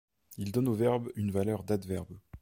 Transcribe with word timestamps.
Il 0.39 0.51
donne 0.51 0.67
au 0.67 0.73
verbe 0.73 1.11
une 1.15 1.29
valeur 1.29 1.61
d'adverbe. 1.63 2.17